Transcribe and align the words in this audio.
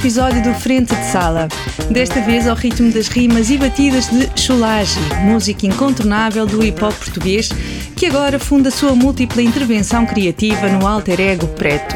episódio 0.00 0.42
do 0.42 0.54
Frente 0.54 0.96
de 0.96 1.04
Sala. 1.12 1.46
Desta 1.90 2.22
vez 2.22 2.48
ao 2.48 2.56
ritmo 2.56 2.90
das 2.90 3.06
rimas 3.08 3.50
e 3.50 3.58
batidas 3.58 4.08
de 4.08 4.30
Chulage, 4.34 4.98
música 5.22 5.66
incontornável 5.66 6.46
do 6.46 6.64
hip 6.64 6.82
hop 6.82 6.94
português, 6.94 7.50
que 7.94 8.06
agora 8.06 8.38
funda 8.38 8.70
sua 8.70 8.94
múltipla 8.94 9.42
intervenção 9.42 10.06
criativa 10.06 10.68
no 10.68 10.86
alter 10.86 11.20
ego 11.20 11.46
Preto. 11.48 11.94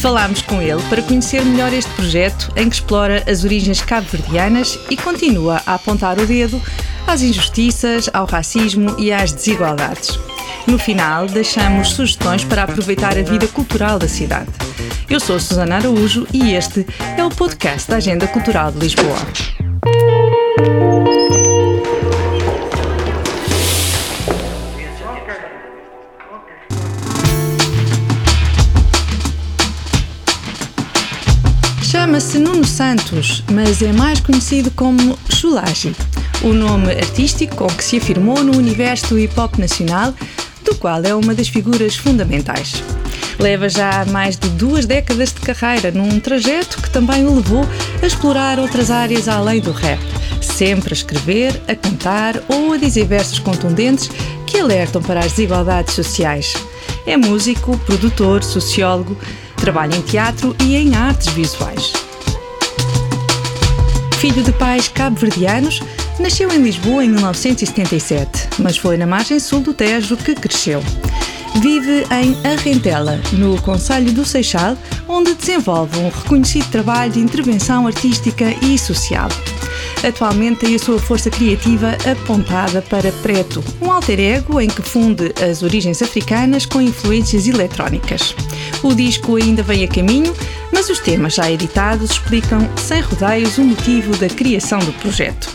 Falámos 0.00 0.40
com 0.40 0.62
ele 0.62 0.80
para 0.88 1.02
conhecer 1.02 1.44
melhor 1.44 1.70
este 1.70 1.90
projeto 1.92 2.50
em 2.56 2.70
que 2.70 2.76
explora 2.76 3.22
as 3.30 3.44
origens 3.44 3.82
cabo-verdianas 3.82 4.78
e 4.88 4.96
continua 4.96 5.60
a 5.66 5.74
apontar 5.74 6.18
o 6.18 6.24
dedo 6.24 6.58
às 7.06 7.20
injustiças, 7.20 8.08
ao 8.10 8.24
racismo 8.24 8.96
e 8.98 9.12
às 9.12 9.32
desigualdades. 9.32 10.18
No 10.66 10.78
final, 10.78 11.26
deixamos 11.26 11.90
sugestões 11.90 12.42
para 12.42 12.62
aproveitar 12.62 13.18
a 13.18 13.22
vida 13.22 13.46
cultural 13.48 13.98
da 13.98 14.08
cidade. 14.08 14.48
Eu 15.10 15.18
sou 15.18 15.40
Susana 15.40 15.76
Araújo 15.76 16.26
e 16.34 16.52
este 16.52 16.86
é 17.16 17.24
o 17.24 17.30
podcast 17.30 17.88
da 17.90 17.96
Agenda 17.96 18.26
Cultural 18.26 18.70
de 18.70 18.78
Lisboa. 18.78 19.16
Chama-se 31.82 32.38
Nuno 32.38 32.66
Santos, 32.66 33.42
mas 33.50 33.80
é 33.80 33.90
mais 33.94 34.20
conhecido 34.20 34.70
como 34.72 35.18
Chulagi, 35.30 35.96
o 36.42 36.52
nome 36.52 36.92
artístico 36.92 37.56
com 37.56 37.66
que 37.68 37.82
se 37.82 37.96
afirmou 37.96 38.44
no 38.44 38.58
universo 38.58 39.08
do 39.08 39.18
hip 39.18 39.40
hop 39.40 39.56
nacional, 39.56 40.12
do 40.62 40.74
qual 40.74 41.02
é 41.02 41.14
uma 41.14 41.34
das 41.34 41.48
figuras 41.48 41.96
fundamentais. 41.96 42.82
Leva 43.38 43.68
já 43.68 44.04
mais 44.06 44.36
de 44.36 44.48
duas 44.50 44.84
décadas 44.84 45.32
de 45.32 45.40
carreira 45.40 45.92
num 45.92 46.18
trajeto 46.18 46.82
que 46.82 46.90
também 46.90 47.24
o 47.24 47.36
levou 47.36 47.64
a 48.02 48.06
explorar 48.06 48.58
outras 48.58 48.90
áreas 48.90 49.28
além 49.28 49.60
do 49.60 49.70
rap, 49.70 50.00
sempre 50.42 50.92
a 50.92 50.96
escrever, 50.96 51.62
a 51.68 51.74
cantar 51.74 52.42
ou 52.48 52.72
a 52.72 52.76
dizer 52.76 53.06
versos 53.06 53.38
contundentes 53.38 54.10
que 54.44 54.58
alertam 54.58 55.00
para 55.00 55.20
as 55.20 55.32
desigualdades 55.32 55.94
sociais. 55.94 56.52
É 57.06 57.16
músico, 57.16 57.78
produtor, 57.78 58.42
sociólogo, 58.42 59.16
trabalha 59.56 59.94
em 59.94 60.02
teatro 60.02 60.56
e 60.64 60.76
em 60.76 60.96
artes 60.96 61.28
visuais. 61.28 61.92
Filho 64.18 64.42
de 64.42 64.52
pais 64.52 64.88
cabo-verdianos, 64.88 65.80
nasceu 66.18 66.52
em 66.52 66.60
Lisboa 66.60 67.04
em 67.04 67.08
1977, 67.08 68.48
mas 68.58 68.76
foi 68.76 68.96
na 68.96 69.06
margem 69.06 69.38
sul 69.38 69.60
do 69.60 69.72
Tejo 69.72 70.16
que 70.16 70.34
cresceu. 70.34 70.82
Vive 71.56 72.06
em 72.12 72.36
Arrentela, 72.46 73.20
no 73.32 73.60
Conselho 73.62 74.12
do 74.12 74.24
Seixal, 74.24 74.76
onde 75.08 75.34
desenvolve 75.34 75.98
um 75.98 76.08
reconhecido 76.08 76.70
trabalho 76.70 77.12
de 77.12 77.20
intervenção 77.20 77.86
artística 77.86 78.54
e 78.64 78.78
social. 78.78 79.28
Atualmente 80.06 80.60
tem 80.60 80.74
a 80.76 80.78
sua 80.78 80.98
força 80.98 81.28
criativa 81.28 81.96
apontada 82.10 82.80
para 82.82 83.10
Preto, 83.10 83.64
um 83.80 83.90
alter 83.90 84.20
ego 84.20 84.60
em 84.60 84.68
que 84.68 84.82
funde 84.82 85.32
as 85.42 85.62
origens 85.62 86.00
africanas 86.00 86.64
com 86.64 86.80
influências 86.80 87.48
eletrónicas. 87.48 88.34
O 88.82 88.94
disco 88.94 89.34
ainda 89.36 89.62
vem 89.62 89.84
a 89.84 89.88
caminho, 89.88 90.32
mas 90.72 90.88
os 90.88 91.00
temas 91.00 91.34
já 91.34 91.50
editados 91.50 92.12
explicam 92.12 92.60
sem 92.76 93.00
rodeios 93.00 93.58
o 93.58 93.64
motivo 93.64 94.16
da 94.18 94.28
criação 94.28 94.78
do 94.78 94.92
projeto. 94.94 95.48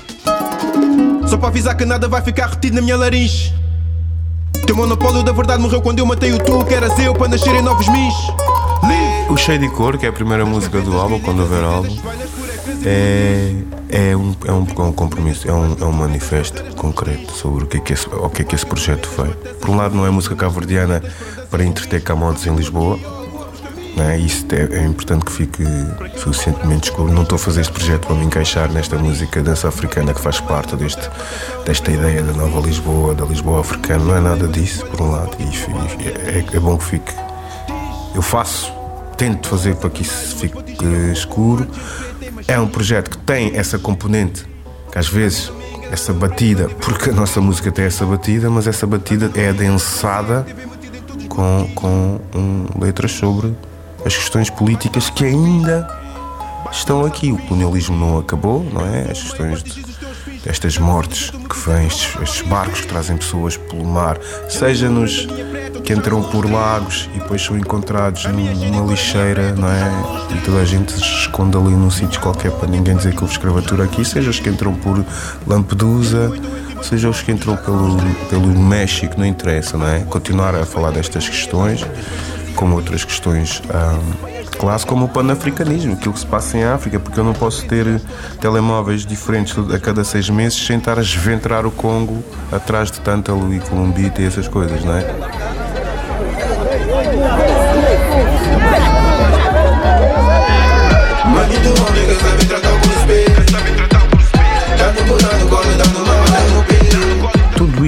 Só 1.28 1.38
para 1.38 1.48
avisar 1.48 1.78
que 1.78 1.86
nada 1.86 2.08
vai 2.10 2.22
ficar 2.22 2.48
retido 2.48 2.76
na 2.76 2.82
minha 2.82 2.98
laringe. 2.98 3.63
Teu 4.66 4.76
monopólio 4.76 5.24
da 5.24 5.32
verdade 5.32 5.62
morreu 5.62 5.82
quando 5.82 6.00
eu 6.00 6.06
matei 6.06 6.32
o 6.32 6.40
tu, 6.40 6.64
que 6.66 6.74
eras 6.74 6.98
eu 7.00 7.14
para 7.14 7.28
nascerem 7.28 7.62
novos 7.62 7.88
mis. 7.90 8.14
O 9.30 9.38
Cheio 9.38 9.60
de 9.60 9.70
Cor, 9.70 9.98
que 9.98 10.06
é 10.06 10.10
a 10.10 10.14
primeira 10.14 10.46
música 10.46 10.80
do 10.82 10.98
álbum, 10.98 11.20
quando 11.20 11.40
houver 11.40 11.64
álbum, 11.64 11.98
é, 12.86 13.56
é, 13.90 14.16
um, 14.16 14.36
é, 14.46 14.52
um, 14.52 14.68
é 14.78 14.82
um 14.82 14.92
compromisso, 14.92 15.48
é 15.48 15.54
um, 15.54 15.76
é 15.80 15.86
um 15.86 15.92
manifesto 15.92 16.64
concreto 16.76 17.34
sobre 17.34 17.64
o 17.64 17.68
que, 17.68 17.78
é 17.78 17.80
que 17.80 17.94
esse, 17.94 18.08
o 18.08 18.30
que 18.30 18.42
é 18.42 18.46
que 18.46 18.54
esse 18.56 18.66
projeto 18.66 19.08
foi. 19.08 19.30
Por 19.60 19.70
um 19.70 19.76
lado, 19.76 19.96
não 19.96 20.06
é 20.06 20.10
música 20.10 20.36
cabo-verdiana 20.36 21.02
para 21.50 21.64
entreter 21.64 22.02
camotes 22.02 22.46
em 22.46 22.56
Lisboa, 22.56 23.00
é? 24.02 24.18
Isso 24.18 24.46
é, 24.52 24.78
é, 24.78 24.86
importante 24.86 25.26
que 25.26 25.32
fique 25.32 25.64
suficientemente 26.18 26.90
escuro. 26.90 27.14
Não 27.14 27.24
estou 27.24 27.36
a 27.36 27.40
fazer 27.40 27.62
este 27.62 27.74
projeto 27.74 28.08
para 28.08 28.16
me 28.16 28.26
encaixar 28.26 28.72
nesta 28.72 28.98
música 28.98 29.42
dança 29.44 29.68
africana 29.68 30.14
que 30.14 30.22
faz 30.22 30.40
parte 30.40 30.76
deste, 30.76 31.10
desta 31.66 31.92
ideia 31.92 32.24
da 32.24 32.34
nova 32.34 32.60
Lisboa, 32.60 33.14
da 33.14 33.26
Lisboa 33.26 33.60
africana. 33.60 34.04
Não 34.04 34.16
é 34.16 34.22
nada 34.22 34.48
disso, 34.48 34.86
por 34.88 35.02
um 35.02 35.12
lado. 35.12 35.38
E, 35.40 35.44
é, 36.08 36.46
é, 36.56 36.60
bom 36.60 36.78
que 36.78 36.86
fique. 36.86 37.14
Eu 38.16 38.22
faço, 38.22 38.74
tento 39.16 39.48
fazer 39.48 39.76
para 39.76 39.90
que 39.90 40.02
isso 40.02 40.38
fique 40.38 40.86
escuro. 41.12 41.68
É 42.48 42.60
um 42.60 42.68
projeto 42.68 43.12
que 43.12 43.18
tem 43.18 43.56
essa 43.56 43.78
componente, 43.78 44.46
que 44.92 44.98
às 44.98 45.08
vezes 45.08 45.52
essa 45.92 46.12
batida, 46.12 46.68
porque 46.68 47.12
a 47.12 47.14
nossa 47.14 47.40
música 47.40 47.72
tem 47.72 47.86
essa 47.86 48.06
batida, 48.06 48.50
mas 48.50 48.66
essa 48.66 48.88
batida 48.88 49.32
é 49.36 49.50
adensada 49.50 50.46
com, 51.30 51.70
com 51.76 52.20
um, 52.36 52.66
letras 52.80 53.12
sobre 53.12 53.54
as 54.06 54.16
questões 54.16 54.50
políticas 54.50 55.10
que 55.10 55.26
ainda 55.26 55.88
estão 56.72 57.06
aqui. 57.06 57.32
O 57.32 57.38
colonialismo 57.38 57.96
não 57.96 58.18
acabou, 58.18 58.64
não 58.72 58.86
é? 58.86 59.12
As 59.12 59.22
questões 59.22 59.64
de, 59.64 59.84
destas 60.44 60.78
mortes 60.78 61.30
que 61.32 61.70
vêm, 61.70 61.88
estes, 61.88 62.22
estes, 62.22 62.42
barcos 62.42 62.82
que 62.82 62.88
trazem 62.88 63.18
pessoas 63.18 63.58
pelo 63.58 63.86
mar, 63.86 64.18
seja 64.50 64.90
nos 64.90 65.28
que 65.84 65.94
entram 65.94 66.24
por 66.24 66.50
lagos 66.50 67.10
e 67.14 67.20
depois 67.20 67.42
são 67.42 67.58
encontrados 67.58 68.26
numa 68.26 68.90
lixeira, 68.90 69.54
não 69.54 69.68
é? 69.68 69.92
E 70.34 70.42
toda 70.42 70.60
a 70.60 70.66
gente 70.66 70.94
se 70.94 71.02
esconde 71.02 71.58
ali 71.58 71.72
num 71.72 71.92
sítio 71.92 72.22
qualquer 72.22 72.52
para 72.52 72.70
ninguém 72.70 72.96
dizer 72.96 73.14
que 73.14 73.22
houve 73.22 73.34
escravatura 73.34 73.84
aqui, 73.84 74.06
seja 74.06 74.30
os 74.30 74.40
que 74.40 74.50
entram 74.50 74.74
por 74.74 75.04
Lampedusa, 75.46 76.32
seja 76.82 77.10
os 77.10 77.22
que 77.22 77.32
entram 77.32 77.58
pelo, 77.58 77.98
pelo 78.30 78.48
México, 78.48 79.16
não 79.18 79.26
interessa, 79.26 79.78
não 79.78 79.88
é? 79.88 80.00
Continuar 80.02 80.56
a 80.56 80.66
falar 80.66 80.92
destas 80.92 81.28
questões 81.28 81.86
como 82.54 82.76
outras 82.76 83.04
questões 83.04 83.62
um, 83.62 84.58
classe, 84.58 84.86
como 84.86 85.06
o 85.06 85.10
panafricanismo, 85.10 85.94
aquilo 85.94 86.14
que 86.14 86.20
se 86.20 86.26
passa 86.26 86.58
em 86.58 86.64
África, 86.64 87.00
porque 87.00 87.20
eu 87.20 87.24
não 87.24 87.34
posso 87.34 87.66
ter 87.66 88.02
telemóveis 88.40 89.06
diferentes 89.06 89.58
a 89.74 89.80
cada 89.80 90.04
seis 90.04 90.30
meses 90.30 90.66
sem 90.66 90.78
estar 90.78 90.98
a 90.98 91.02
esventrar 91.02 91.66
o 91.66 91.72
Congo 91.72 92.24
atrás 92.52 92.92
de 92.92 93.00
Tântalo 93.02 93.54
e 93.54 93.60
Columbita 93.60 94.22
e 94.22 94.26
essas 94.26 94.48
coisas, 94.48 94.84
não 94.84 94.94
é? 94.96 95.63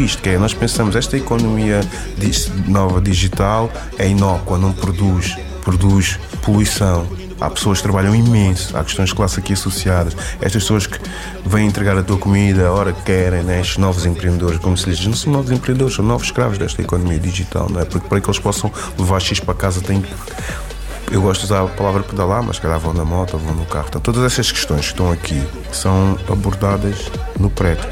Isto, 0.05 0.21
que 0.21 0.29
é, 0.29 0.37
nós 0.37 0.53
pensamos, 0.53 0.95
esta 0.95 1.17
economia 1.17 1.81
nova 2.67 3.01
digital 3.01 3.71
é 3.97 4.07
inócua, 4.07 4.57
não 4.57 4.71
produz, 4.71 5.35
produz 5.63 6.19
poluição. 6.41 7.07
Há 7.41 7.49
pessoas 7.49 7.79
que 7.79 7.83
trabalham 7.83 8.15
imenso, 8.15 8.77
há 8.77 8.83
questões 8.83 9.09
de 9.09 9.15
classe 9.15 9.39
aqui 9.39 9.53
associadas. 9.53 10.15
Estas 10.39 10.63
pessoas 10.63 10.87
que 10.87 10.97
vêm 11.45 11.67
entregar 11.67 11.97
a 11.97 12.03
tua 12.03 12.17
comida 12.17 12.67
a 12.67 12.71
hora 12.71 12.93
que 12.93 13.01
querem, 13.01 13.43
né? 13.43 13.59
estes 13.59 13.77
novos 13.77 14.05
empreendedores, 14.05 14.57
como 14.59 14.77
se 14.77 14.87
lhes 14.87 14.99
diz, 14.99 15.07
não 15.07 15.15
são 15.15 15.33
novos 15.33 15.51
empreendedores, 15.51 15.95
são 15.95 16.05
novos 16.05 16.27
escravos 16.27 16.57
desta 16.57 16.81
economia 16.81 17.19
digital, 17.19 17.67
não 17.69 17.81
é? 17.81 17.85
Porque 17.85 18.07
para 18.07 18.21
que 18.21 18.27
eles 18.27 18.39
possam 18.39 18.71
levar 18.97 19.19
X 19.19 19.39
para 19.41 19.53
casa 19.53 19.81
têm 19.81 20.01
eu 21.11 21.21
gosto 21.21 21.41
de 21.41 21.45
usar 21.45 21.61
a 21.63 21.67
palavra 21.67 22.01
pedalar, 22.01 22.41
mas 22.41 22.57
calhar 22.57 22.79
vão 22.79 22.91
na 22.93 23.05
moto 23.05 23.37
vão 23.37 23.53
no 23.53 23.65
carro. 23.65 23.85
Então, 23.89 24.01
todas 24.01 24.23
essas 24.23 24.51
questões 24.51 24.81
que 24.81 24.87
estão 24.87 25.11
aqui 25.11 25.41
são 25.71 26.17
abordadas 26.27 27.11
no 27.39 27.49
prédio. 27.49 27.87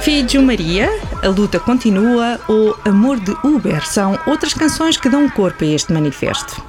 Filho 0.00 0.42
Maria, 0.42 1.00
A 1.26 1.28
Luta 1.28 1.58
Continua 1.58 2.38
ou 2.46 2.78
Amor 2.84 3.18
de 3.18 3.36
Uber 3.42 3.84
são 3.84 4.16
outras 4.28 4.54
canções 4.54 4.96
que 4.96 5.08
dão 5.08 5.28
corpo 5.28 5.64
a 5.64 5.66
este 5.66 5.92
manifesto. 5.92 6.62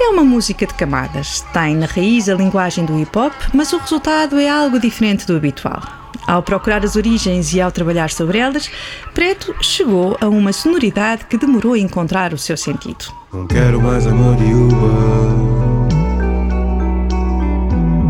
É 0.00 0.10
uma 0.10 0.22
música 0.22 0.64
de 0.64 0.72
camadas, 0.74 1.40
tem 1.52 1.74
na 1.74 1.86
raiz 1.86 2.28
a 2.28 2.36
linguagem 2.36 2.84
do 2.84 2.96
hip 2.96 3.18
hop, 3.18 3.32
mas 3.52 3.72
o 3.72 3.78
resultado 3.78 4.38
é 4.38 4.48
algo 4.48 4.78
diferente 4.78 5.26
do 5.26 5.34
habitual. 5.34 5.82
Ao 6.24 6.40
procurar 6.40 6.84
as 6.84 6.94
origens 6.94 7.52
e 7.52 7.60
ao 7.60 7.72
trabalhar 7.72 8.10
sobre 8.10 8.38
elas, 8.38 8.70
Preto 9.12 9.56
chegou 9.60 10.16
a 10.20 10.28
uma 10.28 10.52
sonoridade 10.52 11.24
que 11.24 11.36
demorou 11.36 11.72
a 11.72 11.78
encontrar 11.78 12.32
o 12.32 12.38
seu 12.38 12.56
sentido. 12.56 13.06
Não 13.32 13.44
quero 13.48 13.82
mais 13.82 14.06
amor 14.06 14.36
de 14.36 14.44
Uber. 14.44 15.50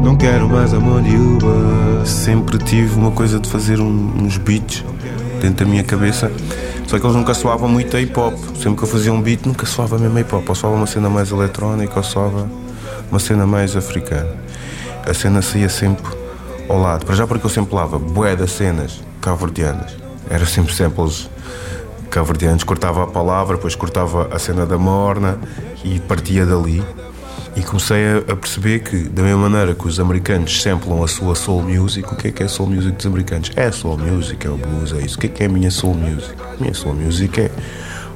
Não 0.04 0.14
quero 0.14 0.46
mais 0.46 0.74
amor 0.74 1.00
de 1.00 1.16
Uber. 1.16 2.06
Sempre 2.06 2.58
tive 2.58 2.98
uma 2.98 3.12
coisa 3.12 3.40
de 3.40 3.48
fazer 3.48 3.80
uns 3.80 4.36
beats 4.36 4.84
dentro 5.40 5.64
da 5.64 5.70
minha 5.70 5.82
cabeça. 5.84 6.31
Só 6.87 6.98
que 6.98 7.06
eles 7.06 7.16
nunca 7.16 7.34
soavam 7.34 7.69
muito 7.69 7.96
a 7.96 8.00
hip 8.00 8.19
hop. 8.19 8.34
Sempre 8.56 8.76
que 8.76 8.84
eu 8.84 8.88
fazia 8.88 9.12
um 9.12 9.20
beat, 9.20 9.46
nunca 9.46 9.66
soava 9.66 9.98
mesmo 9.98 10.19
hip 10.19 10.34
hop. 10.34 10.48
Ou 10.48 10.54
soava 10.54 10.76
uma 10.76 10.87
cena 10.87 11.08
mais 11.08 11.31
eletrónica, 11.31 11.96
ou 11.96 12.02
soava 12.02 12.50
uma 13.10 13.20
cena 13.20 13.46
mais 13.46 13.76
africana. 13.76 14.34
A 15.06 15.14
cena 15.14 15.42
saía 15.42 15.69
sempre 15.69 16.04
ao 16.69 16.78
lado. 16.78 17.06
Para 17.06 17.14
já 17.14 17.26
porque 17.26 17.46
eu 17.46 17.50
sempre 17.50 17.75
lava 17.75 17.98
bué 17.98 18.37
das 18.37 18.52
cenas 18.52 19.00
cabo-verdianas. 19.20 19.96
Era 20.28 20.46
sempre 20.46 20.75
samples 20.75 21.28
cabo-verdianos. 22.10 22.64
Cortava 22.64 23.04
a 23.04 23.06
palavra, 23.06 23.56
depois 23.56 23.75
cortava 23.75 24.28
a 24.32 24.38
cena 24.38 24.66
da 24.66 24.78
morna 24.78 25.38
e 25.84 25.98
partia 26.00 26.44
dali. 26.44 26.82
E 27.56 27.62
comecei 27.62 28.19
a, 28.29 28.37
perceber 28.37 28.81
que, 28.81 28.97
da 29.08 29.23
mesma 29.23 29.49
maneira 29.49 29.75
que 29.75 29.87
os 29.87 29.99
americanos 29.99 30.62
samplam 30.62 31.02
a 31.02 31.08
sua 31.08 31.35
soul 31.35 31.62
music, 31.62 32.12
o 32.12 32.17
que 32.17 32.29
é 32.29 32.31
que 32.31 32.43
é 32.43 32.49
soul 32.49 32.70
music 32.70 32.97
dos 32.97 33.06
americanos? 33.06 33.50
É 33.56 33.70
soul 33.73 33.99
music, 33.99 34.47
é 34.47 34.50
o 34.50 34.56
blues, 34.56 34.93
é 34.93 35.05
isso. 35.05 35.17
O 35.17 35.20
que 35.20 35.26
é 35.26 35.31
que 35.31 35.43
é 35.43 35.47
a 35.47 35.49
minha 35.49 35.70
soul 35.70 35.94
music? 35.94 36.35
A 36.41 36.61
minha 36.61 36.75
soul 36.75 36.94
music 36.94 37.41
é 37.41 37.50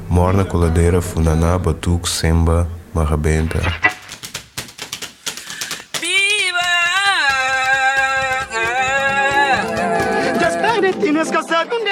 morna, 0.09 0.45
coladeira, 0.45 1.03
funaná, 1.03 1.59
batuque, 1.59 2.09
semba, 2.09 2.69
marrabenta. 2.95 3.61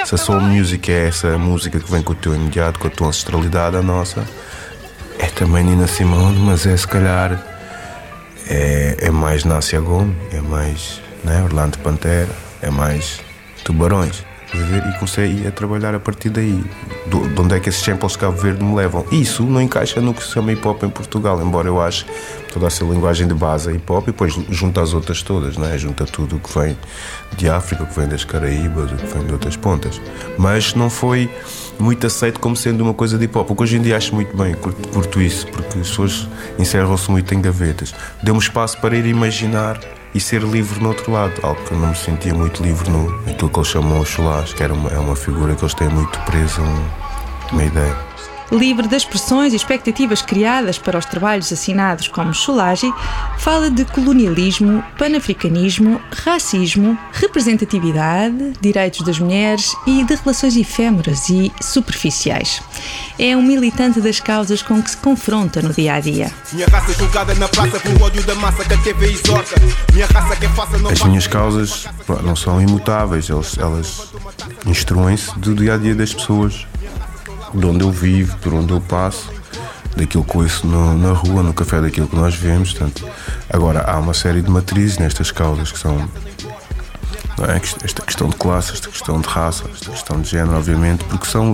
Se 0.05 0.15
a 0.15 0.17
soul 0.17 0.41
music 0.41 0.91
é 0.91 1.07
essa 1.07 1.37
música 1.37 1.79
que 1.79 1.91
vem 1.91 2.01
com 2.01 2.13
o 2.13 2.15
teu 2.15 2.33
imediato, 2.35 2.79
com 2.79 2.87
a 2.87 2.89
tua 2.89 3.07
ancestralidade, 3.07 3.75
a 3.75 3.81
nossa 3.81 4.23
também 5.33 5.63
Nina 5.63 5.87
Simone, 5.87 6.39
mas 6.39 6.65
é 6.65 6.75
se 6.77 6.87
calhar 6.87 7.41
é, 8.49 8.97
é 8.99 9.11
mais 9.11 9.43
Nácia 9.43 9.79
Gomes, 9.79 10.15
é 10.31 10.41
mais 10.41 11.01
né, 11.23 11.41
Orlando 11.43 11.77
Pantera, 11.79 12.29
é 12.61 12.69
mais 12.69 13.19
Tubarões. 13.63 14.23
E 14.53 14.97
comecei 14.99 15.47
a 15.47 15.51
trabalhar 15.51 15.95
a 15.95 15.99
partir 15.99 16.29
daí. 16.29 16.63
De 17.07 17.41
onde 17.41 17.55
é 17.55 17.59
que 17.59 17.69
esses 17.69 17.83
samples 17.83 18.11
de 18.11 18.19
Cabo 18.19 18.37
Verde 18.37 18.63
me 18.63 18.75
levam? 18.75 19.03
Isso 19.11 19.43
não 19.43 19.59
encaixa 19.59 19.99
no 19.99 20.13
que 20.13 20.23
se 20.23 20.29
chama 20.29 20.51
hip 20.51 20.67
hop 20.67 20.83
em 20.83 20.89
Portugal, 20.89 21.41
embora 21.41 21.67
eu 21.67 21.81
ache 21.81 22.05
toda 22.53 22.67
essa 22.67 22.83
linguagem 22.85 23.27
de 23.27 23.33
base 23.33 23.71
hip 23.71 23.91
hop 23.91 24.03
e 24.03 24.11
depois 24.11 24.33
junta 24.49 24.81
as 24.81 24.93
outras 24.93 25.23
todas, 25.23 25.57
né? 25.57 25.75
junta 25.77 26.05
tudo 26.05 26.35
o 26.35 26.39
que 26.39 26.59
vem 26.59 26.77
de 27.35 27.49
África, 27.49 27.83
o 27.83 27.87
que 27.87 27.99
vem 27.99 28.07
das 28.07 28.23
Caraíbas, 28.23 28.91
o 28.91 28.95
que 28.95 29.07
vem 29.07 29.25
de 29.25 29.33
outras 29.33 29.57
pontas. 29.57 29.99
Mas 30.37 30.75
não 30.75 30.89
foi 30.89 31.29
muito 31.79 32.05
aceito 32.05 32.39
como 32.39 32.55
sendo 32.55 32.81
uma 32.81 32.93
coisa 32.93 33.17
de 33.17 33.25
hip 33.25 33.35
hop. 33.35 33.49
O 33.49 33.55
que 33.55 33.63
hoje 33.63 33.77
em 33.77 33.81
dia 33.81 33.97
acho 33.97 34.13
muito 34.13 34.37
bem, 34.37 34.53
curto, 34.53 34.87
curto 34.89 35.19
isso, 35.19 35.47
porque 35.47 35.79
as 35.79 35.87
pessoas 35.87 36.27
encerram-se 36.59 37.09
muito 37.09 37.33
em 37.33 37.41
gavetas. 37.41 37.93
Deu-me 38.21 38.39
espaço 38.39 38.77
para 38.79 38.95
ir 38.95 39.07
imaginar 39.07 39.79
e 40.13 40.19
ser 40.19 40.41
livre 40.43 40.79
no 40.79 40.89
outro 40.89 41.11
lado, 41.11 41.33
algo 41.41 41.61
que 41.63 41.71
eu 41.71 41.79
não 41.79 41.89
me 41.89 41.95
sentia 41.95 42.33
muito 42.33 42.61
livre 42.61 42.89
no, 42.89 43.09
naquilo 43.25 43.49
que 43.49 43.57
eles 43.59 43.67
chamam 43.67 43.99
o 43.99 44.05
chulás, 44.05 44.53
que 44.53 44.61
era 44.61 44.73
uma, 44.73 44.89
é 44.89 44.99
uma 44.99 45.15
figura 45.15 45.55
que 45.55 45.63
eles 45.63 45.73
têm 45.73 45.89
muito 45.89 46.19
presa 46.21 46.61
uma 47.51 47.63
ideia. 47.63 48.12
Livre 48.51 48.87
das 48.87 49.03
pressões 49.05 49.53
e 49.53 49.55
expectativas 49.55 50.21
criadas 50.21 50.77
para 50.77 50.97
os 50.97 51.05
trabalhos 51.05 51.51
assinados 51.51 52.07
como 52.07 52.33
Cholagi, 52.33 52.93
fala 53.37 53.69
de 53.69 53.85
colonialismo, 53.85 54.83
panafricanismo, 54.97 55.99
racismo, 56.23 56.97
representatividade, 57.11 58.53
direitos 58.61 59.01
das 59.05 59.19
mulheres 59.19 59.75
e 59.87 60.03
de 60.03 60.15
relações 60.15 60.55
efêmeras 60.55 61.29
e 61.29 61.51
superficiais. 61.61 62.61
É 63.17 63.35
um 63.35 63.41
militante 63.41 64.01
das 64.01 64.19
causas 64.19 64.61
com 64.61 64.81
que 64.81 64.91
se 64.91 64.97
confronta 64.97 65.61
no 65.61 65.73
dia 65.73 65.95
a 65.95 65.99
dia. 65.99 66.31
As 70.91 71.03
minhas 71.03 71.27
causas 71.27 71.87
não 72.23 72.35
são 72.35 72.61
imutáveis, 72.61 73.29
elas 73.29 74.11
instruem-se 74.65 75.37
do 75.39 75.55
dia 75.55 75.75
a 75.75 75.77
dia 75.77 75.95
das 75.95 76.13
pessoas 76.13 76.65
de 77.53 77.65
onde 77.65 77.83
eu 77.83 77.91
vivo, 77.91 78.37
por 78.37 78.53
onde 78.53 78.71
eu 78.71 78.81
passo, 78.81 79.29
daquilo 79.95 80.23
que 80.23 80.37
ouço 80.37 80.65
no, 80.65 80.97
na 80.97 81.13
rua, 81.13 81.43
no 81.43 81.53
café, 81.53 81.81
daquilo 81.81 82.07
que 82.07 82.15
nós 82.15 82.35
vemos. 82.35 82.73
Portanto, 82.73 83.07
agora, 83.49 83.81
há 83.81 83.99
uma 83.99 84.13
série 84.13 84.41
de 84.41 84.49
matrizes 84.49 84.97
nestas 84.97 85.31
causas 85.31 85.71
que 85.71 85.79
são 85.79 86.09
é? 87.47 87.57
esta 87.83 88.01
questão 88.01 88.29
de 88.29 88.35
classe, 88.35 88.73
esta 88.73 88.89
questão 88.89 89.19
de 89.19 89.27
raça, 89.27 89.63
esta 89.73 89.91
questão 89.91 90.21
de 90.21 90.29
género, 90.29 90.57
obviamente, 90.57 91.03
porque 91.05 91.25
são 91.25 91.51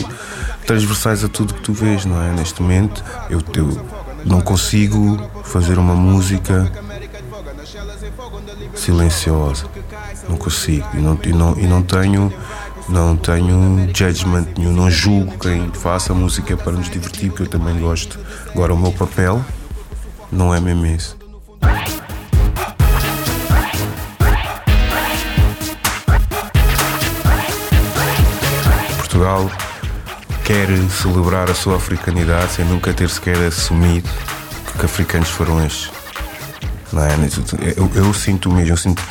transversais 0.66 1.24
a 1.24 1.30
tudo 1.30 1.54
que 1.54 1.62
tu 1.62 1.74
vês, 1.74 2.06
não 2.06 2.22
é? 2.22 2.32
Neste 2.32 2.62
momento, 2.62 3.04
eu, 3.30 3.42
eu 3.56 3.86
não 4.26 4.42
consigo 4.42 5.30
fazer 5.44 5.80
uma 5.80 5.96
música 5.96 6.72
silenciosa, 8.76 9.66
não 10.28 10.38
consigo, 10.38 10.88
e 10.94 10.98
não, 10.98 11.20
e 11.24 11.34
não, 11.34 11.60
e 11.60 11.68
não 11.68 11.82
tenho 11.82 12.34
não 12.90 13.16
tenho 13.16 13.88
judgment 13.96 14.48
nenhum, 14.58 14.74
não 14.74 14.90
julgo 14.90 15.38
quem 15.38 15.72
faça 15.72 16.14
música 16.14 16.58
para 16.58 16.74
nos 16.74 16.90
divertir, 16.90 17.30
porque 17.30 17.44
eu 17.44 17.48
também 17.48 17.80
gosto. 17.80 18.20
Agora, 18.50 18.74
o 18.74 18.78
meu 18.78 18.92
papel 18.92 19.44
não 20.32 20.54
é 20.54 20.60
mesmo 20.60 20.86
esse. 20.88 21.16
Portugal 28.98 29.50
quer 30.44 30.68
celebrar 30.90 31.50
a 31.50 31.54
sua 31.54 31.76
africanidade 31.76 32.54
sem 32.54 32.66
nunca 32.66 32.94
ter 32.94 33.10
sequer 33.10 33.38
assumido 33.38 34.10
que 34.80 34.86
africanos 34.86 35.30
foram 35.30 35.64
estes. 35.64 35.92
Não 36.92 37.04
é? 37.04 37.16
eu, 37.78 37.92
eu 37.94 38.14
sinto 38.14 38.52
mesmo, 38.52 38.72
eu 38.72 38.78
sinto 38.78 39.04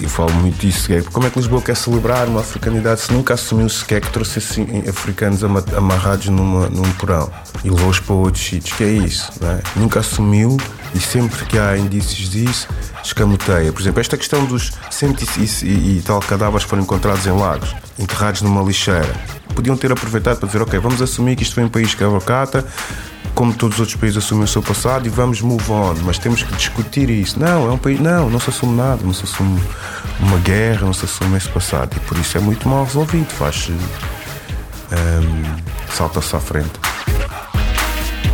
eu 0.00 0.08
falo 0.08 0.32
muito 0.34 0.58
disso. 0.58 0.92
É, 0.92 1.02
como 1.02 1.26
é 1.26 1.30
que 1.30 1.38
Lisboa 1.38 1.62
quer 1.62 1.76
celebrar 1.76 2.28
uma 2.28 2.40
africanidade 2.40 3.00
se 3.00 3.12
nunca 3.12 3.34
assumiu 3.34 3.68
sequer 3.68 4.00
que 4.00 4.10
trouxe 4.10 4.38
assim, 4.38 4.66
africanos 4.88 5.42
amarrados 5.44 6.26
numa, 6.28 6.68
num 6.68 6.90
porão 6.92 7.30
e 7.64 7.70
levou-os 7.70 8.00
para 8.00 8.14
outros 8.14 8.44
sítios? 8.44 8.76
Que 8.76 8.84
é 8.84 8.90
isso, 8.90 9.32
é? 9.42 9.60
Nunca 9.78 10.00
assumiu 10.00 10.56
e 10.94 11.00
sempre 11.00 11.44
que 11.46 11.58
há 11.58 11.76
indícios 11.76 12.28
disso, 12.28 12.68
escamoteia. 13.02 13.72
Por 13.72 13.80
exemplo, 13.80 14.00
esta 14.00 14.16
questão 14.16 14.44
dos 14.44 14.72
cento 14.90 15.22
e, 15.22 15.66
e, 15.66 15.98
e 15.98 16.02
tal 16.04 16.20
cadáveres 16.20 16.64
que 16.64 16.70
foram 16.70 16.82
encontrados 16.82 17.26
em 17.26 17.32
lagos, 17.32 17.74
enterrados 17.98 18.42
numa 18.42 18.62
lixeira. 18.62 19.14
Podiam 19.54 19.76
ter 19.76 19.90
aproveitado 19.90 20.38
para 20.38 20.46
dizer, 20.46 20.60
ok, 20.60 20.78
vamos 20.78 21.00
assumir 21.00 21.36
que 21.36 21.42
isto 21.42 21.54
foi 21.54 21.64
um 21.64 21.68
país 21.68 21.94
que 21.94 22.04
avocata, 22.04 22.64
como 23.34 23.52
todos 23.52 23.76
os 23.76 23.80
outros 23.80 23.96
países 23.96 24.18
assumem 24.18 24.44
o 24.44 24.48
seu 24.48 24.62
passado 24.62 25.06
e 25.06 25.10
vamos 25.10 25.40
move 25.40 25.70
on, 25.70 25.94
mas 26.04 26.18
temos 26.18 26.42
que 26.42 26.54
discutir 26.54 27.10
isso. 27.10 27.38
Não, 27.38 27.68
é 27.68 27.72
um 27.72 27.78
país. 27.78 28.00
Não, 28.00 28.30
não 28.30 28.40
se 28.40 28.50
assume 28.50 28.76
nada, 28.76 29.02
não 29.02 29.12
se 29.12 29.24
assume 29.24 29.60
uma 30.20 30.38
guerra, 30.38 30.86
não 30.86 30.92
se 30.92 31.04
assume 31.04 31.36
esse 31.36 31.48
passado 31.48 31.96
e 31.96 32.00
por 32.00 32.16
isso 32.18 32.38
é 32.38 32.40
muito 32.40 32.68
mal 32.68 32.84
resolvido, 32.84 33.28
faz. 33.30 33.68
Um, 33.68 35.42
salta-se 35.92 36.36
à 36.36 36.40
frente. 36.40 36.72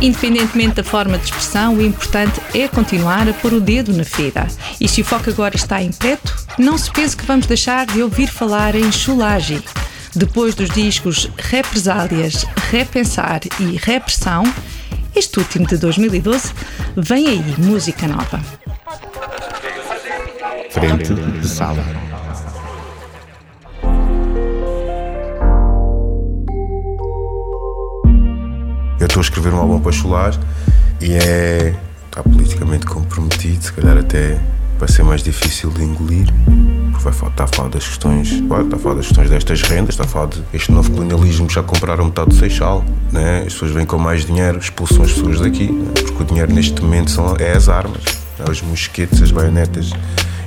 Independentemente 0.01 0.75
da 0.75 0.83
forma 0.83 1.17
de 1.17 1.25
expressão, 1.25 1.75
o 1.75 1.81
importante 1.81 2.41
é 2.53 2.67
continuar 2.67 3.27
a 3.29 3.33
pôr 3.33 3.53
o 3.53 3.61
dedo 3.61 3.93
na 3.93 4.03
ferida. 4.03 4.47
E 4.79 4.87
se 4.87 5.01
o 5.01 5.05
foco 5.05 5.29
agora 5.29 5.55
está 5.55 5.81
em 5.81 5.91
preto, 5.91 6.35
não 6.57 6.77
se 6.77 6.91
pense 6.91 7.15
que 7.15 7.25
vamos 7.25 7.45
deixar 7.45 7.85
de 7.85 8.01
ouvir 8.01 8.27
falar 8.27 8.75
em 8.75 8.91
chulagem. 8.91 9.63
Depois 10.15 10.53
dos 10.53 10.69
discos 10.69 11.29
Represálias, 11.37 12.45
Repensar 12.69 13.41
e 13.59 13.77
Repressão, 13.77 14.43
este 15.15 15.39
último 15.39 15.65
de 15.67 15.77
2012, 15.77 16.53
vem 16.95 17.27
aí 17.27 17.55
música 17.57 18.07
nova. 18.07 18.39
Frente 20.69 21.13
de 21.13 21.47
sala. 21.47 21.83
Eu 28.99 29.07
estou 29.07 29.19
a 29.19 29.23
escrever 29.23 29.53
um 29.53 29.57
álbum 29.57 29.79
para 29.79 29.91
chular 29.91 30.33
e 31.01 31.13
é. 31.13 31.75
está 32.05 32.23
politicamente 32.23 32.85
comprometido, 32.85 33.63
se 33.63 33.73
calhar 33.73 33.97
até 33.97 34.39
vai 34.79 34.87
ser 34.87 35.03
mais 35.03 35.21
difícil 35.21 35.69
de 35.71 35.83
engolir 35.83 36.27
porque 36.93 37.09
vai 37.09 37.29
estar 37.29 37.43
a 37.43 37.47
falar 37.47 37.69
das 37.69 37.87
questões, 37.87 38.39
vai, 38.41 38.61
está 38.61 38.75
a 38.75 38.79
falar 38.79 38.95
das 38.95 39.07
questões 39.07 39.29
destas 39.29 39.61
rendas, 39.63 39.89
está 39.89 40.03
a 40.03 40.07
falar 40.07 40.27
de 40.27 40.43
este 40.53 40.71
novo 40.71 40.91
colonialismo, 40.91 41.49
já 41.49 41.63
compraram 41.63 42.05
metade 42.05 42.29
do 42.29 42.35
Seixal, 42.35 42.85
né? 43.11 43.39
as 43.39 43.53
pessoas 43.53 43.71
vêm 43.71 43.85
com 43.85 43.97
mais 43.97 44.25
dinheiro, 44.25 44.59
expulsam 44.59 45.03
as 45.03 45.11
pessoas 45.11 45.39
daqui, 45.39 45.71
né? 45.71 45.91
porque 45.95 46.23
o 46.23 46.25
dinheiro 46.25 46.53
neste 46.53 46.79
momento 46.81 47.11
são, 47.11 47.35
é 47.37 47.51
as 47.53 47.67
armas, 47.67 48.03
é 48.39 48.49
os 48.49 48.61
mosquetes, 48.61 49.21
as 49.21 49.31
baionetas, 49.31 49.91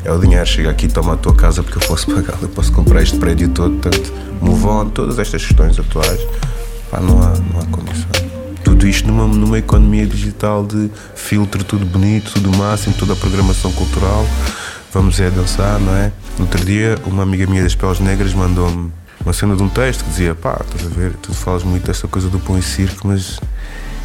é 0.05 0.13
o 0.13 0.19
dinheiro, 0.19 0.47
chega 0.47 0.71
aqui, 0.71 0.87
toma 0.87 1.15
a 1.15 1.17
tua 1.17 1.35
casa 1.35 1.63
porque 1.63 1.79
eu 1.79 1.89
posso 1.89 2.07
pagar, 2.15 2.39
eu 2.41 2.49
posso 2.49 2.73
comprar 2.73 3.03
este 3.03 3.19
prédio 3.19 3.49
todo, 3.49 3.77
portanto, 3.79 4.13
move 4.41 4.65
on, 4.67 4.89
todas 4.91 5.19
estas 5.19 5.45
questões 5.45 5.79
atuais, 5.79 6.21
pá, 6.91 7.01
não 7.01 7.21
há, 7.21 7.31
não 7.31 7.61
há 7.61 7.67
condição. 7.67 8.07
Tudo 8.63 8.87
isto 8.87 9.07
numa, 9.07 9.27
numa 9.27 9.59
economia 9.59 10.05
digital 10.07 10.67
de 10.67 10.91
filtro, 11.15 11.63
tudo 11.63 11.87
bonito, 11.87 12.33
tudo 12.33 12.57
máximo, 12.57 12.95
toda 12.97 13.13
a 13.13 13.17
programação 13.17 13.71
cultural 13.73 14.25
vamos 14.93 15.21
é 15.21 15.31
dançar, 15.31 15.79
não 15.81 15.95
é? 15.95 16.13
No 16.39 16.45
outro 16.45 16.65
dia, 16.65 16.99
uma 17.07 17.23
amiga 17.23 17.47
minha 17.47 17.63
das 17.63 17.75
peles 17.75 18.01
negras 18.01 18.35
mandou-me 18.35 18.93
uma 19.25 19.33
cena 19.33 19.57
de 19.57 19.63
um 19.63 19.69
texto 19.69 20.05
que 20.05 20.11
dizia: 20.11 20.35
pá, 20.35 20.61
estás 20.65 20.87
a 20.87 20.89
ver, 20.89 21.15
tu 21.23 21.35
falas 21.35 21.63
muito 21.63 21.87
desta 21.87 22.07
coisa 22.07 22.29
do 22.29 22.39
pão 22.39 22.59
e 22.59 22.63
circo, 22.63 23.09
mas 23.09 23.41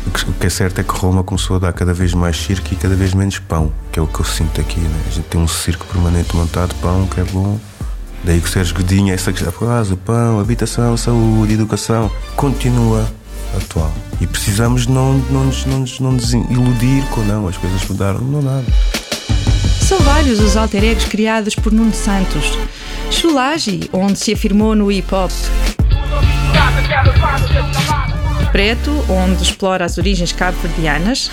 o 0.05 0.33
que 0.33 0.47
é 0.47 0.50
certo 0.50 0.79
é 0.79 0.83
que 0.83 0.93
Roma 0.93 1.23
começou 1.23 1.57
a 1.57 1.59
dar 1.59 1.73
cada 1.73 1.93
vez 1.93 2.13
mais 2.13 2.38
circo 2.38 2.73
e 2.73 2.75
cada 2.75 2.95
vez 2.95 3.13
menos 3.13 3.38
pão, 3.39 3.71
que 3.91 4.00
é 4.00 4.01
o 4.01 4.07
que 4.07 4.19
eu 4.19 4.25
sinto 4.25 4.59
aqui, 4.59 4.79
né? 4.79 5.01
A 5.07 5.09
gente 5.11 5.25
tem 5.25 5.39
um 5.39 5.47
circo 5.47 5.85
permanente 5.85 6.35
montado, 6.35 6.73
pão, 6.75 7.07
que 7.07 7.21
é 7.21 7.23
bom. 7.25 7.59
Daí 8.23 8.39
que 8.39 8.47
o 8.47 8.51
Sérgio 8.51 8.75
Godinho, 8.75 9.13
essa 9.13 9.31
questão, 9.33 9.51
ah, 9.69 9.83
o 9.91 9.97
pão, 9.97 10.39
habitação, 10.39 10.95
saúde, 10.95 11.53
educação, 11.53 12.11
continua 12.35 13.07
atual. 13.55 13.91
E 14.19 14.27
precisamos 14.27 14.85
não, 14.85 15.17
não, 15.29 15.45
não, 15.45 15.85
não 16.00 16.11
nos 16.11 16.33
iludir 16.33 17.03
com 17.09 17.21
não, 17.21 17.47
as 17.47 17.57
coisas 17.57 17.83
mudaram, 17.88 18.19
não 18.21 18.41
nada. 18.41 18.65
São 19.91 20.00
vários 20.00 20.39
os 20.39 20.55
alter 20.55 20.86
egos 20.86 21.03
criados 21.03 21.53
por 21.53 21.69
Nuno 21.74 21.93
Santos. 21.93 22.57
Chulagi, 23.10 23.89
onde 23.91 24.17
se 24.17 24.31
afirmou 24.31 24.74
no 24.74 24.89
hip 24.89 25.13
hop. 25.13 25.29
Preto, 28.53 28.89
onde 29.10 29.43
explora 29.43 29.83
as 29.83 29.98
origens 29.98 30.31
cabo-verdianas. 30.31 31.29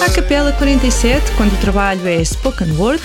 A 0.00 0.10
Capela 0.10 0.50
47, 0.52 1.32
quando 1.32 1.52
o 1.52 1.56
trabalho 1.58 2.08
é 2.08 2.24
spoken 2.24 2.72
word. 2.78 3.02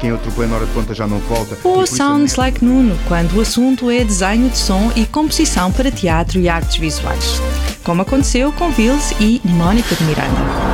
Quem 0.00 0.10
atropela 0.10 0.48
na 0.48 0.56
hora 0.56 0.66
de 0.66 0.72
conta 0.72 0.92
já 0.92 1.06
não 1.06 1.20
volta. 1.20 1.56
Ou 1.64 1.86
Sounds 1.86 2.36
Like 2.36 2.62
Nuno, 2.62 2.98
quando 3.08 3.38
o 3.38 3.40
assunto 3.40 3.90
é 3.90 4.04
desenho 4.04 4.50
de 4.50 4.58
som 4.58 4.92
e 4.94 5.06
composição 5.06 5.72
para 5.72 5.90
teatro 5.90 6.38
e 6.38 6.50
artes 6.50 6.76
visuais. 6.76 7.40
Como 7.82 8.02
aconteceu 8.02 8.52
com 8.52 8.70
Vils 8.70 9.12
e 9.18 9.40
Mónica 9.42 9.94
de 9.94 10.04
Miranda. 10.04 10.73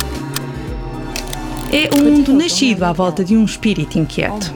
É 1.73 1.89
um 1.95 2.03
mundo 2.03 2.33
nascido 2.33 2.83
à 2.83 2.91
volta 2.91 3.23
de 3.23 3.37
um 3.37 3.45
espírito 3.45 3.97
inquieto. 3.97 4.53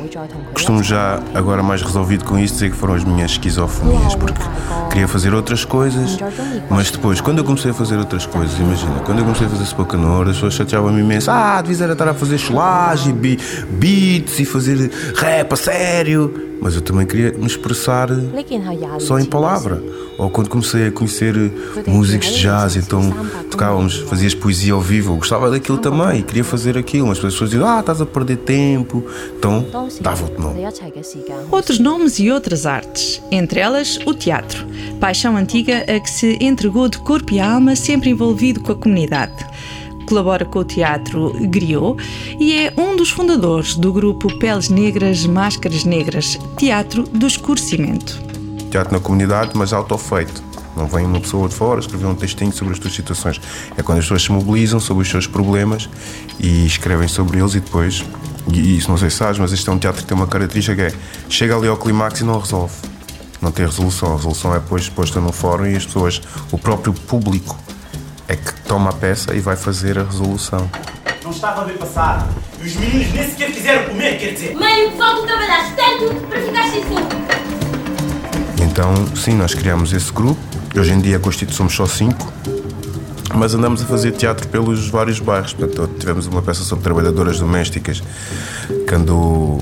Costumo 0.53 0.83
já, 0.83 1.23
agora 1.33 1.63
mais 1.63 1.81
resolvido 1.81 2.25
com 2.25 2.37
isto, 2.37 2.55
dizer 2.55 2.71
que 2.71 2.75
foram 2.75 2.93
as 2.93 3.05
minhas 3.05 3.31
esquizofrenias, 3.31 4.15
porque 4.15 4.41
queria 4.91 5.07
fazer 5.07 5.33
outras 5.33 5.63
coisas, 5.63 6.17
mas 6.69 6.91
depois, 6.91 7.21
quando 7.21 7.37
eu 7.37 7.45
comecei 7.45 7.71
a 7.71 7.73
fazer 7.73 7.97
outras 7.97 8.25
coisas, 8.25 8.59
imagina, 8.59 8.99
quando 9.05 9.19
eu 9.19 9.23
comecei 9.23 9.47
a 9.47 9.49
fazer 9.49 9.65
spoken 9.65 10.03
word, 10.03 10.31
as 10.31 10.35
pessoas 10.35 10.55
chateavam-me 10.55 10.99
imenso. 10.99 11.31
Ah, 11.31 11.61
devias 11.61 11.79
era 11.79 11.93
estar 11.93 12.09
a 12.09 12.13
fazer 12.13 12.37
cholage, 12.37 13.13
beats 13.13 14.37
e 14.37 14.43
fazer 14.43 14.91
rap 15.15 15.53
a 15.53 15.55
sério. 15.55 16.41
Mas 16.61 16.73
eu 16.73 16.81
também 16.81 17.05
queria 17.05 17.31
me 17.33 17.45
expressar 17.45 18.09
só 18.99 19.19
em 19.19 19.25
palavra. 19.25 19.81
Ou 20.17 20.29
quando 20.29 20.49
comecei 20.49 20.87
a 20.87 20.91
conhecer 20.91 21.35
músicos 21.85 22.29
de 22.29 22.41
jazz, 22.41 22.77
então 22.77 23.13
tocávamos, 23.51 23.97
fazias 24.09 24.33
poesia 24.33 24.73
ao 24.73 24.81
vivo, 24.81 25.13
eu 25.13 25.17
gostava 25.17 25.51
daquilo 25.51 25.77
também, 25.77 26.23
queria 26.23 26.43
fazer 26.43 26.77
aquilo, 26.77 27.04
as 27.11 27.19
pessoas 27.19 27.49
diziam, 27.49 27.67
ah, 27.67 27.79
estás 27.79 28.01
a 28.01 28.05
perder 28.05 28.37
tempo, 28.37 29.03
então 29.37 29.65
dava 30.01 30.23
outro 30.23 30.41
nome. 30.41 30.61
Outros 31.51 31.79
nomes 31.79 32.19
e 32.19 32.31
outras 32.31 32.65
artes, 32.65 33.21
entre 33.31 33.59
elas 33.59 33.99
o 34.05 34.13
teatro, 34.13 34.65
paixão 34.99 35.37
antiga 35.37 35.83
a 35.83 35.99
que 35.99 36.09
se 36.09 36.37
entregou 36.41 36.87
de 36.87 36.97
corpo 36.99 37.33
e 37.33 37.39
alma, 37.39 37.75
sempre 37.75 38.09
envolvido 38.09 38.61
com 38.61 38.71
a 38.71 38.75
comunidade 38.75 39.45
colabora 40.07 40.45
com 40.45 40.59
o 40.59 40.63
teatro 40.63 41.33
Griot 41.47 41.97
e 42.39 42.53
é 42.53 42.71
um 42.77 42.95
dos 42.95 43.09
fundadores 43.09 43.75
do 43.75 43.91
grupo 43.91 44.37
Peles 44.37 44.69
Negras, 44.69 45.25
Máscaras 45.25 45.83
Negras, 45.83 46.37
teatro 46.59 47.01
do 47.09 47.25
escurecimento 47.25 48.23
teatro 48.75 48.93
na 48.93 48.99
comunidade, 48.99 49.51
mas 49.55 49.71
autofeito. 49.71 50.43
Não 50.75 50.87
vem 50.87 51.05
uma 51.05 51.19
pessoa 51.19 51.47
de 51.47 51.55
fora 51.55 51.79
escrever 51.79 52.05
um 52.05 52.15
textinho 52.15 52.51
sobre 52.51 52.73
as 52.73 52.79
suas 52.79 52.93
situações. 52.93 53.39
É 53.77 53.81
quando 53.81 53.99
as 53.99 54.05
pessoas 54.05 54.23
se 54.23 54.31
mobilizam 54.31 54.79
sobre 54.79 55.03
os 55.03 55.09
seus 55.09 55.25
problemas 55.25 55.89
e 56.39 56.65
escrevem 56.65 57.07
sobre 57.07 57.39
eles 57.39 57.55
e 57.55 57.59
depois. 57.59 58.03
E 58.51 58.77
isso 58.77 58.89
não 58.89 58.97
sei 58.97 59.09
se 59.09 59.17
sabes, 59.17 59.39
mas 59.39 59.51
este 59.51 59.67
é 59.69 59.71
um 59.71 59.79
teatro 59.79 60.01
que 60.01 60.07
tem 60.07 60.17
uma 60.17 60.27
característica 60.27 60.75
que 60.75 60.95
é 60.95 60.99
chega 61.29 61.55
ali 61.55 61.67
ao 61.67 61.77
clímax 61.77 62.19
e 62.19 62.23
não 62.23 62.39
resolve. 62.39 62.73
Não 63.41 63.51
tem 63.51 63.65
resolução. 63.65 64.13
A 64.13 64.15
resolução 64.17 64.53
é 64.53 64.59
depois 64.59 64.89
posta 64.89 65.19
no 65.19 65.31
fórum 65.31 65.65
e 65.65 65.75
as 65.75 65.85
pessoas, 65.85 66.21
o 66.51 66.57
próprio 66.57 66.93
público, 66.93 67.57
é 68.27 68.35
que 68.35 68.53
toma 68.61 68.89
a 68.89 68.93
peça 68.93 69.33
e 69.35 69.39
vai 69.39 69.55
fazer 69.55 69.97
a 69.97 70.03
resolução. 70.03 70.69
Não 71.23 71.31
estava 71.31 71.61
a 71.61 71.63
ver 71.63 71.77
passar. 71.77 72.27
E 72.61 72.67
os 72.67 72.75
meninos 72.75 73.13
nem 73.13 73.29
sequer 73.29 73.51
quiseram 73.51 73.89
comer, 73.89 74.19
quer 74.19 74.33
dizer. 74.33 74.55
Mãe, 74.55 74.91
falta 74.97 75.25
trabalhar 75.25 75.75
tanto 75.75 76.27
para 76.27 76.41
ficar 76.41 76.69
sem 76.69 76.83
sono. 76.83 77.07
Então, 78.61 79.15
sim, 79.15 79.33
nós 79.33 79.53
criamos 79.53 79.93
esse 79.93 80.11
grupo. 80.11 80.39
Hoje 80.77 80.91
em 80.91 80.99
dia, 80.99 81.21
somos 81.51 81.73
só 81.73 81.85
cinco, 81.85 82.31
mas 83.33 83.53
andamos 83.53 83.81
a 83.81 83.85
fazer 83.85 84.11
teatro 84.11 84.47
pelos 84.49 84.89
vários 84.89 85.19
bairros. 85.19 85.53
Portanto, 85.53 85.95
tivemos 85.97 86.27
uma 86.27 86.41
peça 86.41 86.63
sobre 86.63 86.83
trabalhadoras 86.83 87.39
domésticas 87.39 88.03
que 88.85 88.93
andou 88.93 89.61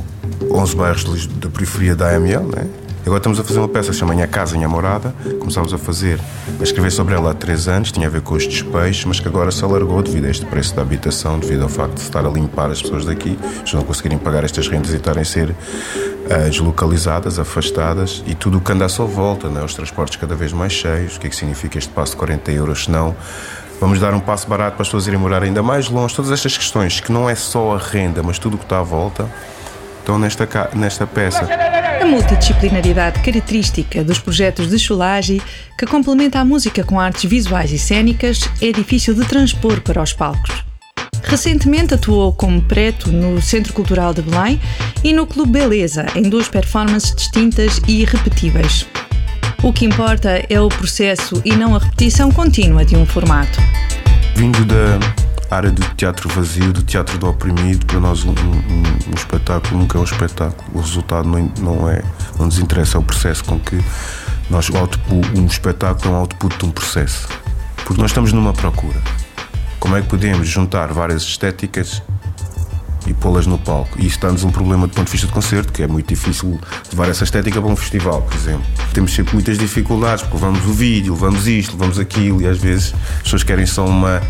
11 0.50 0.76
bairros 0.76 1.28
da 1.28 1.50
periferia 1.50 1.96
da 1.96 2.16
AML, 2.16 2.44
né? 2.44 2.68
Agora 3.06 3.18
estamos 3.18 3.38
a 3.38 3.44
fazer 3.44 3.60
uma 3.60 3.68
peça 3.68 3.90
que 3.90 3.96
se 3.96 4.00
chama 4.00 4.14
Minha 4.14 4.28
Casa, 4.28 4.56
Minha 4.56 4.70
Morada. 4.70 5.14
Começámos 5.38 5.74
a 5.74 5.78
fazer, 5.78 6.18
a 6.58 6.64
escrever 6.64 6.90
sobre 6.90 7.14
ela 7.14 7.32
há 7.32 7.34
três 7.34 7.68
anos, 7.68 7.92
tinha 7.92 8.08
a 8.08 8.10
ver 8.10 8.22
com 8.22 8.34
os 8.34 8.48
despejos, 8.48 9.04
mas 9.04 9.20
que 9.20 9.28
agora 9.28 9.52
se 9.52 9.62
alargou 9.62 10.02
devido 10.02 10.26
a 10.26 10.30
este 10.30 10.46
preço 10.46 10.74
da 10.74 10.84
habitação, 10.84 11.38
devido 11.38 11.64
ao 11.64 11.70
facto 11.70 11.96
de 11.96 12.02
estar 12.02 12.26
a 12.26 12.30
limpar 12.30 12.72
as 12.72 12.82
pessoas 12.82 13.04
daqui, 13.04 13.38
eles 13.58 13.74
não 13.74 13.84
conseguirem 13.84 14.18
pagar 14.18 14.46
estas 14.46 14.70
rendas 14.70 14.94
e 14.94 14.96
estarem 14.96 15.22
a 15.22 15.26
ser 15.26 15.50
uh, 15.50 16.50
deslocalizadas, 16.50 17.40
afastadas 17.40 18.24
e 18.26 18.34
tudo 18.36 18.60
o 18.60 18.62
que 18.62 18.72
anda 18.72 18.86
à 18.86 18.90
sua 18.90 19.06
volta, 19.06 19.50
né? 19.50 19.62
os 19.62 19.74
transportes 19.74 20.16
cada 20.16 20.34
vez 20.34 20.54
mais 20.54 20.72
cheios. 20.72 21.18
O 21.18 21.20
que 21.20 21.28
é 21.28 21.30
que 21.30 21.36
significa 21.36 21.78
este 21.78 21.92
passo 21.92 22.14
de 22.14 22.18
40 22.20 22.52
euros? 22.54 22.86
Se 22.86 22.92
não, 22.92 23.14
vamos 23.82 24.00
dar 24.00 24.14
um 24.14 24.20
passo 24.22 24.48
barato 24.48 24.78
para 24.78 24.84
as 24.84 24.88
pessoas 24.88 25.08
irem 25.08 25.20
morar 25.20 25.44
ainda 25.44 25.62
mais 25.62 25.90
longe. 25.90 26.16
Todas 26.16 26.32
estas 26.32 26.58
questões, 26.58 27.02
que 27.02 27.12
não 27.12 27.30
é 27.30 27.36
só 27.36 27.76
a 27.76 27.78
renda, 27.78 28.24
mas 28.24 28.40
tudo 28.40 28.54
o 28.56 28.58
que 28.58 28.64
está 28.64 28.80
à 28.80 28.84
volta, 28.84 29.30
estão 30.00 30.18
nesta, 30.18 30.48
nesta 30.74 31.06
peça. 31.06 31.73
A 32.04 32.06
multidisciplinaridade 32.06 33.22
característica 33.22 34.04
dos 34.04 34.20
projetos 34.20 34.70
de 34.70 34.78
Cholagi, 34.78 35.42
que 35.80 35.86
complementa 35.86 36.38
a 36.38 36.44
música 36.44 36.84
com 36.84 37.00
artes 37.00 37.24
visuais 37.24 37.72
e 37.72 37.80
cênicas, 37.80 38.42
é 38.62 38.74
difícil 38.74 39.14
de 39.14 39.24
transpor 39.24 39.80
para 39.80 40.04
os 40.04 40.12
palcos. 40.12 40.66
Recentemente 41.24 41.94
atuou 41.94 42.34
como 42.34 42.62
preto 42.62 43.10
no 43.10 43.42
Centro 43.42 43.72
Cultural 43.72 44.14
de 44.14 44.22
Belém 44.22 44.60
e 45.02 45.14
no 45.14 45.26
Clube 45.26 45.54
Beleza, 45.54 46.06
em 46.14 46.24
duas 46.24 46.50
performances 46.50 47.16
distintas 47.16 47.80
e 47.88 48.02
irrepetíveis. 48.02 48.86
O 49.64 49.72
que 49.72 49.86
importa 49.86 50.46
é 50.50 50.60
o 50.60 50.68
processo 50.68 51.42
e 51.46 51.56
não 51.56 51.74
a 51.74 51.80
repetição 51.80 52.30
contínua 52.34 52.84
de 52.84 52.98
um 52.98 53.06
formato. 53.06 53.62
Vindo 54.36 54.66
da 54.66 55.23
área 55.50 55.72
do 55.72 55.82
teatro 55.96 56.30
vazio, 56.30 56.74
do 56.74 56.84
teatro 56.84 57.18
do 57.18 57.28
oprimido, 57.28 57.86
para 57.86 58.00
nós 58.00 58.24
um, 58.24 58.32
um, 58.32 58.84
um 59.12 59.16
espetáculo 59.16 59.80
nunca 59.80 59.98
é 59.98 60.02
um 60.02 60.04
espetáculo. 60.04 60.64
O 60.74 60.80
resultado 60.80 61.28
não, 61.28 61.52
não 61.60 61.90
é, 61.90 62.04
não 62.38 62.46
nos 62.48 62.60
interessa, 62.60 62.98
é 62.98 63.00
o 63.00 63.04
processo 63.04 63.44
com 63.44 63.60
que 63.60 63.80
nós, 64.50 64.70
um 65.36 65.46
espetáculo 65.46 66.10
é 66.10 66.18
um 66.18 66.20
output 66.20 66.58
de 66.58 66.66
um 66.66 66.72
processo. 66.72 67.28
Porque 67.86 68.02
nós 68.02 68.12
estamos 68.12 68.32
numa 68.32 68.54
procura. 68.54 69.00
Como 69.80 69.96
é 69.96 70.02
que 70.02 70.08
podemos 70.08 70.48
juntar 70.48 70.94
várias 70.94 71.24
estéticas 71.24 72.02
e 73.08 73.14
pô-las 73.14 73.46
no 73.46 73.58
palco. 73.58 74.00
E 74.00 74.08
isso 74.08 74.20
dá-nos 74.20 74.44
um 74.44 74.52
problema 74.52 74.88
do 74.88 74.94
ponto 74.94 75.06
de 75.06 75.12
vista 75.12 75.28
de 75.28 75.34
concerto, 75.34 75.72
que 75.72 75.84
é 75.84 75.88
muito 75.88 76.08
difícil 76.08 76.60
levar 76.92 77.10
essa 77.10 77.24
estética 77.24 77.62
para 77.62 77.70
um 77.70 77.76
festival, 77.76 78.22
por 78.22 78.34
exemplo. 78.34 78.66
Temos 78.94 79.14
sempre 79.14 79.34
muitas 79.34 79.58
dificuldades, 79.58 80.24
porque 80.24 80.38
levamos 80.38 80.66
o 80.66 80.74
vídeo, 80.74 81.14
levamos 81.14 81.48
isto, 81.48 81.74
levamos 81.74 82.00
aquilo, 82.00 82.42
e 82.42 82.48
às 82.48 82.58
vezes 82.58 82.94
as 83.18 83.24
pessoas 83.24 83.44
querem 83.44 83.66
só 83.66 83.86
uma 83.86 84.22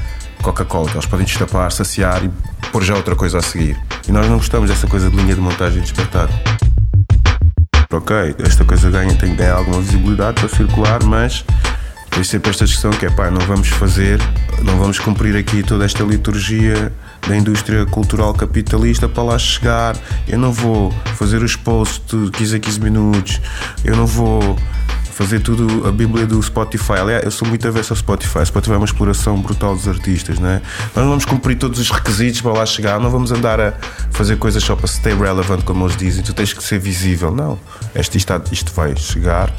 Coca-Cola, 0.44 0.92
elas 0.92 1.06
podem 1.06 1.26
destapar, 1.26 1.72
saciar 1.72 2.22
e 2.24 2.30
pôr 2.70 2.84
já 2.84 2.96
outra 2.96 3.16
coisa 3.16 3.40
a 3.40 3.42
seguir. 3.42 3.80
E 4.08 4.12
nós 4.12 4.28
não 4.28 4.38
gostamos 4.38 4.70
dessa 4.70 4.86
coisa 4.86 5.10
de 5.10 5.16
linha 5.16 5.34
de 5.34 5.42
montagem 5.42 5.82
de. 5.82 5.94
Ok, 7.92 8.36
esta 8.40 8.66
coisa 8.66 8.90
ganha, 8.92 9.16
tem 9.16 9.30
que 9.30 9.36
ganhar 9.38 9.56
alguma 9.56 9.80
visibilidade 9.80 10.42
para 10.42 10.50
circular, 10.50 11.02
mas 11.04 11.46
tem 12.10 12.24
sempre 12.24 12.52
esta 12.52 12.66
discussão 12.66 12.92
que 12.92 13.06
é 13.06 13.10
pá, 13.10 13.32
não 13.32 13.40
vamos 13.42 13.70
fazer, 13.70 14.20
não 14.64 14.78
vamos 14.78 15.00
cumprir 15.00 15.38
aqui 15.38 15.64
toda 15.64 15.86
esta 15.86 16.04
liturgia 16.04 16.92
da 17.28 17.38
indústria 17.38 17.86
cultural 17.86 18.34
capitalista 18.34 19.08
para 19.08 19.24
lá 19.24 19.40
chegar. 19.40 19.96
Eu 20.28 20.38
não 20.38 20.52
vou 20.52 20.92
fazer 21.16 21.42
os 21.42 21.56
posts 21.56 22.04
de 22.06 22.32
15 22.32 22.56
a 22.58 22.60
15 22.60 22.82
minutos, 22.82 23.42
eu 23.86 23.96
não 23.96 24.06
vou 24.06 24.58
fazer 25.14 25.40
tudo 25.40 25.88
a 25.88 25.92
Bíblia 25.92 26.26
do 26.26 26.42
Spotify. 26.42 26.94
Aliás, 26.94 27.24
eu 27.24 27.32
sou 27.32 27.48
muito 27.48 27.68
avesso 27.68 27.94
ao 27.94 27.98
Spotify. 27.98 28.46
Spotify 28.46 28.74
é 28.74 28.78
uma 28.78 28.86
exploração 28.86 29.40
brutal 29.40 29.76
dos 29.76 29.88
artistas, 29.88 30.40
não 30.40 30.50
é? 30.50 30.62
Nós 30.96 31.04
não 31.04 31.10
vamos 31.10 31.26
cumprir 31.26 31.58
todos 31.58 31.80
os 31.80 31.90
requisitos 31.90 32.42
para 32.42 32.54
lá 32.54 32.66
chegar, 32.66 33.00
não 33.00 33.10
vamos 33.10 33.32
andar 33.32 33.60
a 33.60 33.74
fazer 34.12 34.38
coisas 34.38 34.64
só 34.64 34.76
para 34.76 34.88
stay 34.88 35.14
relevant, 35.14 35.64
como 35.64 35.86
eles 35.86 35.96
dizem. 35.96 36.24
Tu 36.24 36.34
tens 36.34 36.52
que 36.52 36.64
ser 36.64 36.80
visível. 36.80 37.32
Não. 37.32 37.60
Este, 37.94 38.18
isto, 38.18 38.34
isto 38.52 38.74
vai 38.74 38.96
chegar 38.98 39.54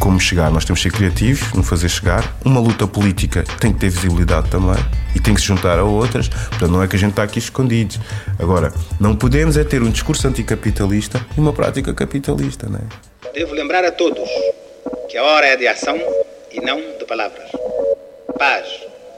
como 0.00 0.18
chegar. 0.18 0.50
Nós 0.50 0.64
temos 0.64 0.82
que 0.82 0.90
ser 0.90 0.96
criativos 0.96 1.52
no 1.52 1.62
fazer 1.62 1.88
chegar. 1.88 2.36
Uma 2.44 2.60
luta 2.60 2.86
política 2.86 3.44
tem 3.60 3.72
que 3.72 3.78
ter 3.78 3.90
visibilidade 3.90 4.50
também 4.50 4.76
e 5.14 5.20
tem 5.20 5.34
que 5.34 5.40
se 5.40 5.46
juntar 5.46 5.78
a 5.78 5.84
outras. 5.84 6.28
Portanto, 6.28 6.70
não 6.70 6.82
é 6.82 6.88
que 6.88 6.96
a 6.96 6.98
gente 6.98 7.10
está 7.10 7.22
aqui 7.22 7.38
escondidos. 7.38 8.00
Agora, 8.38 8.72
não 8.98 9.14
podemos 9.14 9.56
é 9.56 9.62
ter 9.62 9.82
um 9.82 9.90
discurso 9.90 10.26
anticapitalista 10.26 11.24
e 11.36 11.40
uma 11.40 11.52
prática 11.52 11.94
capitalista, 11.94 12.68
não 12.68 12.78
é? 12.78 13.32
Devo 13.32 13.54
lembrar 13.54 13.84
a 13.84 13.92
todos 13.92 14.28
que 15.08 15.16
a 15.16 15.22
hora 15.22 15.46
é 15.46 15.56
de 15.56 15.66
ação 15.68 15.98
e 16.50 16.60
não 16.60 16.80
de 16.98 17.04
palavras. 17.04 17.50
Paz, 18.38 18.66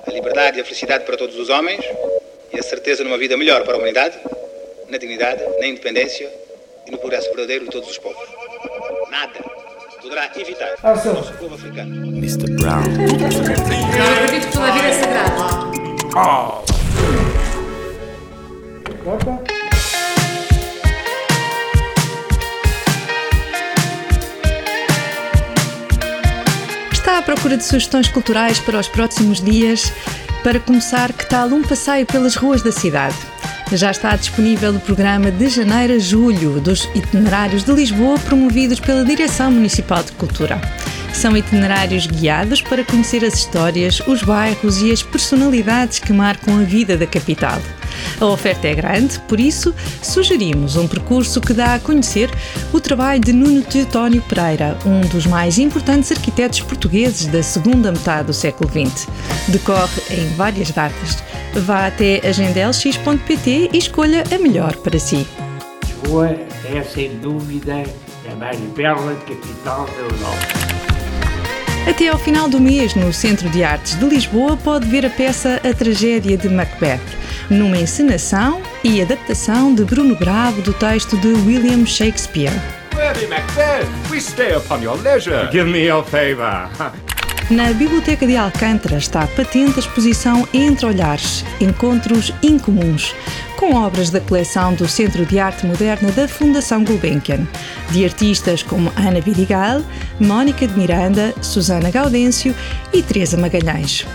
a 0.07 0.11
liberdade 0.11 0.59
e 0.59 0.61
a 0.61 0.65
felicidade 0.65 1.05
para 1.05 1.17
todos 1.17 1.37
os 1.39 1.49
homens 1.49 1.85
e 2.53 2.59
a 2.59 2.63
certeza 2.63 3.03
numa 3.05 3.19
vida 3.19 3.37
melhor 3.37 3.65
para 3.65 3.75
a 3.75 3.77
humanidade, 3.77 4.19
na 4.89 4.99
dignidade, 4.99 5.43
na 5.59 5.67
independência 5.67 6.31
e 6.87 6.91
no 6.91 6.99
progresso 6.99 7.29
verdadeiro 7.29 7.65
de 7.65 7.71
todos 7.71 7.91
os 7.91 7.99
povos. 7.99 8.29
Nada 9.11 9.41
poderá 10.01 10.31
evitar 10.37 10.75
o 10.83 11.15
nosso 11.15 11.33
povo 11.35 11.55
africano. 11.55 12.07
Mr. 12.19 12.51
Brown. 12.53 12.83
Eu 13.97 14.25
acredito 14.25 14.47
que 14.47 14.53
toda 14.53 14.69
a 14.69 14.73
vida 14.73 14.89
é 14.89 14.93
sagrada. 14.93 15.43
Oh. 16.17 16.69
Está 27.09 27.21
à 27.21 27.23
procura 27.23 27.57
de 27.57 27.65
sugestões 27.65 28.07
culturais 28.07 28.61
para 28.61 28.79
os 28.79 28.87
próximos 28.87 29.41
dias? 29.41 29.91
Para 30.45 30.61
começar, 30.61 31.11
que 31.11 31.27
tal 31.27 31.49
um 31.49 31.63
passeio 31.63 32.05
pelas 32.05 32.37
ruas 32.37 32.61
da 32.61 32.71
cidade? 32.71 33.17
Já 33.73 33.93
está 33.93 34.15
disponível 34.15 34.75
o 34.75 34.81
programa 34.81 35.31
de 35.31 35.49
janeiro 35.49 35.95
a 35.95 35.99
julho 35.99 36.61
dos 36.61 36.85
itinerários 36.95 37.65
de 37.65 37.73
Lisboa 37.73 38.19
promovidos 38.19 38.79
pela 38.79 39.07
Direção 39.07 39.51
Municipal 39.51 40.03
de 40.03 40.13
Cultura. 40.13 40.61
São 41.15 41.35
itinerários 41.35 42.07
guiados 42.07 42.61
para 42.61 42.85
conhecer 42.85 43.25
as 43.25 43.33
histórias, 43.33 44.01
os 44.07 44.23
bairros 44.23 44.83
e 44.83 44.93
as 44.93 45.03
personalidades 45.03 45.99
que 45.99 46.13
marcam 46.13 46.61
a 46.61 46.63
vida 46.63 46.95
da 46.95 47.07
capital. 47.07 47.59
A 48.21 48.27
oferta 48.27 48.67
é 48.67 48.75
grande, 48.75 49.19
por 49.21 49.39
isso 49.39 49.75
sugerimos 50.03 50.77
um 50.77 50.87
percurso 50.89 51.41
que 51.41 51.53
dá 51.53 51.75
a 51.75 51.79
conhecer 51.79 52.31
o 52.73 52.81
trabalho 52.81 53.21
de 53.21 53.33
Nuno 53.33 53.63
Teotónio 53.63 54.23
Pereira, 54.23 54.77
um 54.85 55.01
dos 55.01 55.27
mais 55.27 55.59
importantes 55.59 56.11
arquitetos 56.13 56.61
portugueses 56.61 57.27
da 57.27 57.43
segunda 57.43 57.93
metade 57.93 58.27
do 58.27 58.33
século 58.33 58.71
XX. 58.71 59.07
Decorre 59.49 60.03
em 60.11 60.29
várias 60.35 60.71
datas. 60.71 61.23
Vá 61.55 61.87
até 61.87 62.27
agendelx.pt 62.27 63.71
e 63.73 63.79
escolha 63.79 64.25
a 64.35 64.39
melhor 64.39 64.77
para 64.77 64.99
si. 64.99 65.27
Lisboa 65.85 66.37
é, 66.65 66.83
sem 66.83 67.19
dúvida, 67.19 67.83
a 68.31 68.35
mais 68.37 68.59
bela 68.77 69.15
capital 69.27 69.87
da 69.87 70.03
Europa. 70.03 70.69
Até 71.89 72.09
ao 72.09 72.19
final 72.19 72.49
do 72.49 72.61
mês, 72.61 72.95
no 72.95 73.13
Centro 73.13 73.49
de 73.49 73.65
Artes 73.65 73.99
de 73.99 74.05
Lisboa, 74.05 74.57
pode 74.59 74.87
ver 74.87 75.07
a 75.07 75.11
peça 75.11 75.61
A 75.65 75.73
Tragédia 75.73 76.37
de 76.37 76.49
Macbeth, 76.49 77.01
numa 77.51 77.77
encenação 77.79 78.61
e 78.85 79.01
adaptação 79.01 79.75
de 79.75 79.85
Bruno 79.85 80.15
Bravo 80.17 80.61
do 80.63 80.73
texto 80.73 81.17
de 81.17 81.29
William 81.29 81.85
Shakespeare. 81.87 82.53
Lady 82.95 83.27
Macbeth, 83.27 83.87
we 84.11 84.21
stay 84.21 84.55
upon 84.55 84.83
your 84.83 85.01
leisure. 85.03 85.49
Give 85.51 85.71
me 85.71 85.87
your 85.87 86.05
favor. 86.05 86.69
Na 87.51 87.73
Biblioteca 87.73 88.27
de 88.27 88.37
Alcântara 88.37 88.99
está 88.99 89.27
patente 89.29 89.77
a 89.77 89.79
exposição 89.79 90.47
Entre 90.53 90.85
Olhares 90.85 91.45
Encontros 91.61 92.31
Incomuns, 92.43 93.15
com 93.59 93.75
obras 93.75 94.09
da 94.09 94.21
coleção 94.21 94.73
do 94.73 94.87
Centro 94.87 95.27
de 95.27 95.41
Arte 95.41 95.67
Moderna 95.67 96.13
da 96.13 96.29
Fundação 96.29 96.85
Gulbenkian, 96.85 97.45
de 97.91 98.05
artistas 98.05 98.63
como 98.63 98.93
Ana 98.95 99.21
Vidigal, 99.21 99.83
Mónica 100.21 100.65
de 100.65 100.79
Miranda, 100.79 101.35
Susana 101.43 101.91
Gaudêncio 101.91 102.55
e 102.93 103.03
Teresa 103.03 103.37
Magalhães. 103.37 104.07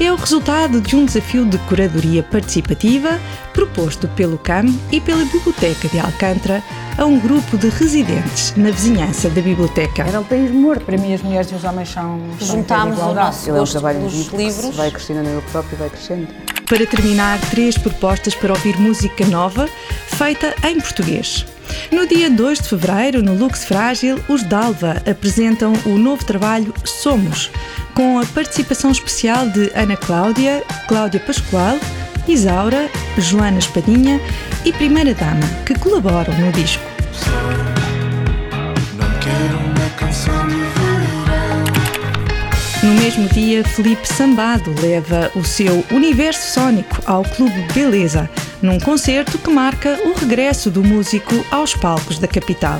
É 0.00 0.12
o 0.12 0.14
resultado 0.14 0.80
de 0.80 0.94
um 0.94 1.04
desafio 1.04 1.44
de 1.44 1.58
curadoria 1.58 2.22
participativa 2.22 3.20
proposto 3.52 4.06
pelo 4.06 4.38
CAM 4.38 4.66
e 4.92 5.00
pela 5.00 5.24
Biblioteca 5.24 5.88
de 5.88 5.98
Alcântara 5.98 6.62
a 6.96 7.04
um 7.04 7.18
grupo 7.18 7.58
de 7.58 7.70
residentes 7.70 8.54
na 8.56 8.70
vizinhança 8.70 9.28
da 9.30 9.42
biblioteca. 9.42 10.04
Era 10.04 10.20
o 10.20 10.24
país 10.24 10.48
morto. 10.52 10.84
Para 10.84 10.96
mim, 10.96 11.12
as 11.12 11.22
mulheres 11.22 11.50
e 11.50 11.56
os 11.56 11.64
homens 11.64 11.88
são. 11.88 12.20
Juntámos 12.38 13.00
o 13.00 13.12
nosso 13.12 13.50
é 13.50 13.52
gosto 13.52 13.72
trabalho 13.72 13.98
pelos 13.98 14.28
livros. 14.28 14.76
vai 14.76 14.92
crescendo 14.92 15.24
nele 15.24 15.42
próprio 15.50 15.74
e 15.74 15.78
vai 15.78 15.90
crescendo. 15.90 16.51
Para 16.72 16.86
terminar, 16.86 17.38
três 17.50 17.76
propostas 17.76 18.34
para 18.34 18.50
ouvir 18.50 18.78
música 18.80 19.26
nova, 19.26 19.68
feita 20.06 20.54
em 20.66 20.80
português. 20.80 21.44
No 21.90 22.06
dia 22.06 22.30
2 22.30 22.60
de 22.60 22.68
fevereiro, 22.70 23.22
no 23.22 23.34
Lux 23.34 23.66
Frágil, 23.66 24.18
os 24.26 24.42
Dalva 24.42 24.96
apresentam 25.06 25.74
o 25.84 25.98
novo 25.98 26.24
trabalho 26.24 26.72
Somos, 26.82 27.50
com 27.94 28.18
a 28.18 28.24
participação 28.24 28.90
especial 28.90 29.50
de 29.50 29.70
Ana 29.74 29.98
Cláudia, 29.98 30.64
Cláudia 30.88 31.20
Pascoal, 31.20 31.78
Isaura, 32.26 32.88
Joana 33.18 33.58
Espadinha 33.58 34.18
e 34.64 34.72
Primeira 34.72 35.12
Dama, 35.12 35.46
que 35.66 35.78
colaboram 35.78 36.32
no 36.38 36.50
disco. 36.52 36.82
Mesmo 43.12 43.28
dia, 43.28 43.62
Felipe 43.62 44.08
Sambado 44.08 44.74
leva 44.80 45.30
o 45.34 45.44
seu 45.44 45.84
universo 45.90 46.54
sónico 46.54 47.02
ao 47.04 47.22
Clube 47.22 47.66
Beleza, 47.74 48.28
num 48.62 48.80
concerto 48.80 49.36
que 49.36 49.50
marca 49.50 49.98
o 50.04 50.18
regresso 50.18 50.70
do 50.70 50.82
músico 50.82 51.44
aos 51.50 51.74
palcos 51.74 52.18
da 52.18 52.26
capital. 52.26 52.78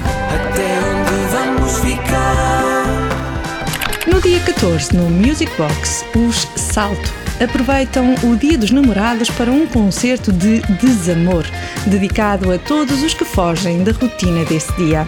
No 4.07 4.21
dia 4.23 4.41
14, 4.41 4.97
no 4.97 5.11
Music 5.11 5.53
Box, 5.59 6.05
os 6.17 6.49
Salto 6.57 7.13
aproveitam 7.43 8.15
o 8.23 8.35
Dia 8.35 8.57
dos 8.57 8.71
Namorados 8.71 9.29
para 9.29 9.51
um 9.51 9.67
concerto 9.67 10.33
de 10.33 10.61
desamor, 10.81 11.45
dedicado 11.87 12.51
a 12.53 12.59
todos 12.59 13.03
os 13.03 13.13
que 13.13 13.25
fogem 13.25 13.85
da 13.85 13.93
rotina 13.93 14.45
desse 14.47 14.73
dia. 14.77 15.07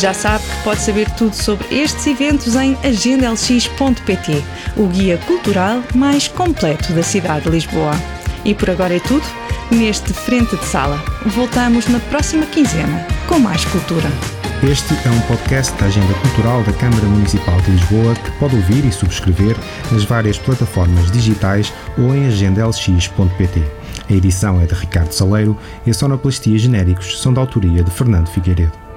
Já 0.00 0.14
sabe 0.14 0.42
que 0.42 0.64
pode 0.64 0.80
saber 0.80 1.10
tudo 1.10 1.36
sobre 1.36 1.66
estes 1.78 2.06
eventos 2.06 2.56
em 2.56 2.74
agendalx.pt, 2.82 4.42
o 4.74 4.86
guia 4.86 5.18
cultural 5.26 5.82
mais 5.94 6.26
completo 6.26 6.94
da 6.94 7.02
cidade 7.02 7.44
de 7.44 7.50
Lisboa. 7.50 7.92
E 8.42 8.54
por 8.54 8.70
agora 8.70 8.96
é 8.96 9.00
tudo 9.00 9.26
neste 9.70 10.14
Frente 10.14 10.56
de 10.56 10.64
Sala. 10.64 10.96
Voltamos 11.26 11.86
na 11.88 12.00
próxima 12.00 12.46
quinzena 12.46 13.06
com 13.28 13.38
mais 13.38 13.62
cultura. 13.66 14.08
Este 14.62 14.94
é 15.06 15.10
um 15.10 15.20
podcast 15.20 15.78
da 15.78 15.84
Agenda 15.84 16.14
Cultural 16.14 16.62
da 16.62 16.72
Câmara 16.72 17.04
Municipal 17.04 17.60
de 17.60 17.72
Lisboa 17.72 18.14
que 18.14 18.30
pode 18.38 18.56
ouvir 18.56 18.82
e 18.86 18.92
subscrever 18.92 19.54
nas 19.92 20.04
várias 20.04 20.38
plataformas 20.38 21.10
digitais 21.10 21.70
ou 21.98 22.14
em 22.14 22.26
agendalx.pt. 22.26 23.62
A 24.08 24.12
edição 24.14 24.62
é 24.62 24.64
de 24.64 24.72
Ricardo 24.72 25.12
Saleiro 25.12 25.58
e 25.84 25.90
a 25.90 25.94
sonoplastia 25.94 26.56
genéricos 26.56 27.20
são 27.20 27.34
da 27.34 27.42
autoria 27.42 27.84
de 27.84 27.90
Fernando 27.90 28.28
Figueiredo. 28.28 28.89